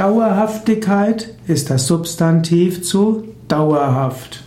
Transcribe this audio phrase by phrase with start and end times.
[0.00, 4.42] Dauerhaftigkeit ist das Substantiv zu dauerhaft.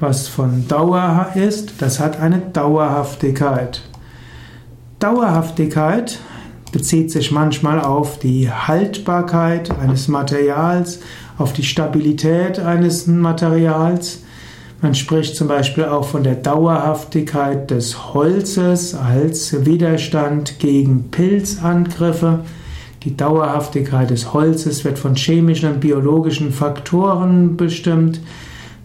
[0.00, 3.82] Was von Dauer ist, das hat eine Dauerhaftigkeit.
[4.98, 6.18] Dauerhaftigkeit
[6.72, 10.98] bezieht sich manchmal auf die Haltbarkeit eines Materials,
[11.38, 14.24] auf die Stabilität eines Materials.
[14.82, 22.40] Man spricht zum Beispiel auch von der Dauerhaftigkeit des Holzes als Widerstand gegen Pilzangriffe.
[23.06, 28.20] Die Dauerhaftigkeit des Holzes wird von chemischen und biologischen Faktoren bestimmt.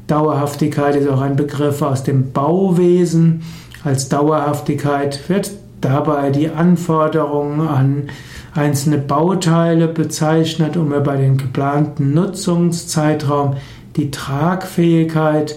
[0.06, 3.42] Dauerhaftigkeit ist auch ein Begriff aus dem Bauwesen.
[3.84, 5.50] Als Dauerhaftigkeit wird
[5.82, 8.10] dabei die Anforderungen an
[8.54, 13.56] einzelne Bauteile bezeichnet, um über den geplanten Nutzungszeitraum
[13.96, 15.56] die Tragfähigkeit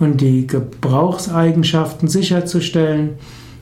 [0.00, 3.18] und die Gebrauchseigenschaften sicherzustellen.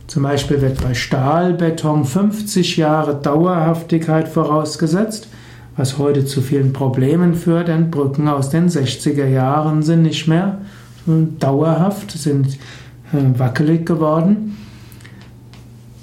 [0.07, 5.29] Zum Beispiel wird bei Stahlbeton 50 Jahre Dauerhaftigkeit vorausgesetzt,
[5.77, 10.59] was heute zu vielen Problemen führt, denn Brücken aus den 60er Jahren sind nicht mehr
[11.07, 12.59] dauerhaft, sind
[13.13, 14.57] äh, wackelig geworden.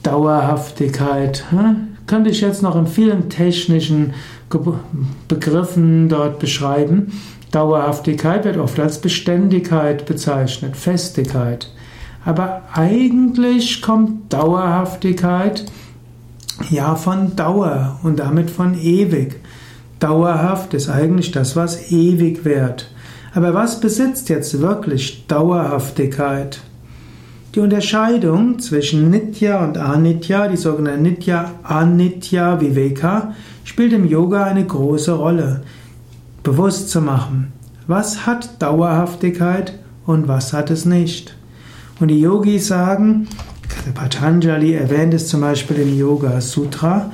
[0.03, 1.45] Dauerhaftigkeit
[2.07, 4.13] könnte ich jetzt noch in vielen technischen
[5.27, 7.13] Begriffen dort beschreiben.
[7.51, 11.71] Dauerhaftigkeit wird oft als Beständigkeit bezeichnet, Festigkeit.
[12.23, 15.65] Aber eigentlich kommt Dauerhaftigkeit
[16.69, 19.39] ja von Dauer und damit von ewig.
[19.99, 22.91] Dauerhaft ist eigentlich das, was ewig wird.
[23.33, 26.61] Aber was besitzt jetzt wirklich Dauerhaftigkeit?
[27.55, 34.65] Die Unterscheidung zwischen Nitya und Anitya, die sogenannte Nitya Anitya Viveka, spielt im Yoga eine
[34.65, 35.61] große Rolle.
[36.43, 37.51] Bewusst zu machen,
[37.87, 39.73] was hat Dauerhaftigkeit
[40.05, 41.35] und was hat es nicht.
[42.01, 43.27] Und die Yogis sagen,
[43.93, 47.11] Patanjali erwähnt es zum Beispiel im Yoga Sutra,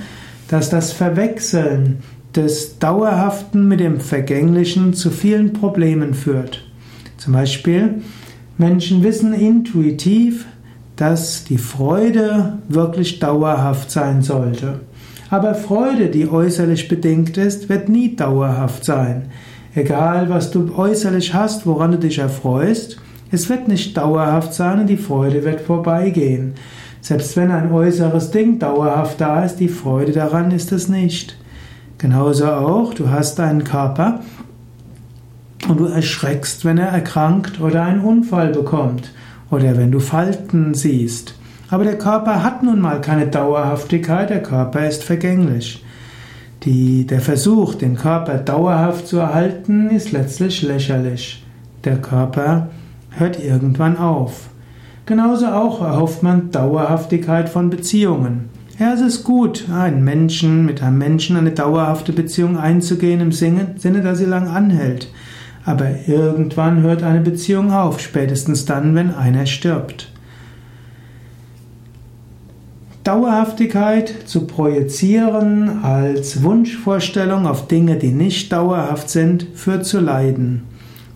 [0.47, 1.97] dass das Verwechseln
[2.33, 6.63] des Dauerhaften mit dem Vergänglichen zu vielen Problemen führt.
[7.17, 7.95] Zum Beispiel,
[8.57, 10.45] Menschen wissen intuitiv,
[10.95, 14.79] dass die Freude wirklich dauerhaft sein sollte.
[15.29, 19.25] Aber Freude, die äußerlich bedingt ist, wird nie dauerhaft sein.
[19.75, 23.01] Egal, was du äußerlich hast, woran du dich erfreust,
[23.31, 26.53] es wird nicht dauerhaft sein und die Freude wird vorbeigehen.
[27.01, 31.37] Selbst wenn ein äußeres Ding dauerhaft da ist, die Freude daran ist es nicht.
[31.97, 34.19] Genauso auch, du hast einen Körper
[35.67, 39.11] und du erschreckst, wenn er erkrankt oder einen Unfall bekommt
[39.49, 41.35] oder wenn du Falten siehst.
[41.69, 45.83] Aber der Körper hat nun mal keine Dauerhaftigkeit, der Körper ist vergänglich.
[46.63, 51.43] Die, der Versuch, den Körper dauerhaft zu erhalten, ist letztlich lächerlich.
[51.83, 52.69] Der Körper
[53.11, 54.49] hört irgendwann auf.
[55.05, 58.49] Genauso auch erhofft man Dauerhaftigkeit von Beziehungen.
[58.79, 64.01] Ja, es ist gut, einen Menschen mit einem Menschen eine dauerhafte Beziehung einzugehen im Sinne,
[64.03, 65.11] dass sie lang anhält.
[65.65, 70.11] Aber irgendwann hört eine Beziehung auf, spätestens dann, wenn einer stirbt.
[73.03, 80.63] Dauerhaftigkeit zu projizieren als Wunschvorstellung auf Dinge, die nicht dauerhaft sind, führt zu Leiden.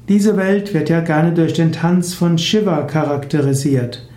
[0.09, 4.07] Diese Welt wird ja gerne durch den Tanz von Shiva charakterisiert.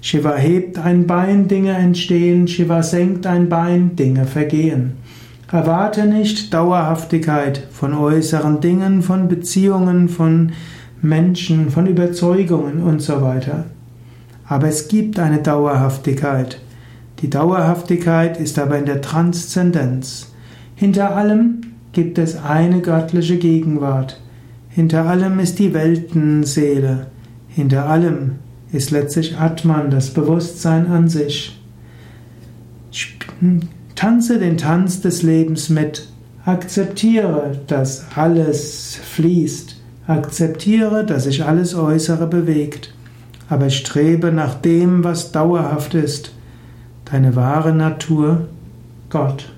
[0.00, 4.92] Shiva hebt ein Bein, Dinge entstehen, Shiva senkt ein Bein, Dinge vergehen.
[5.50, 10.52] Erwarte nicht Dauerhaftigkeit von äußeren Dingen, von Beziehungen, von
[11.00, 13.66] Menschen, von Überzeugungen und so weiter.
[14.46, 16.60] Aber es gibt eine Dauerhaftigkeit.
[17.20, 20.32] Die Dauerhaftigkeit ist aber in der Transzendenz.
[20.74, 21.60] Hinter allem
[21.92, 24.20] gibt es eine göttliche Gegenwart.
[24.74, 27.06] Hinter allem ist die Weltenseele.
[27.46, 28.40] Hinter allem
[28.72, 31.60] ist letztlich Atman, das Bewusstsein an sich.
[33.94, 36.08] Tanze den Tanz des Lebens mit.
[36.44, 39.76] Akzeptiere, dass alles fließt.
[40.08, 42.92] Akzeptiere, dass sich alles Äußere bewegt.
[43.48, 46.32] Aber strebe nach dem, was dauerhaft ist.
[47.04, 48.48] Deine wahre Natur,
[49.08, 49.53] Gott.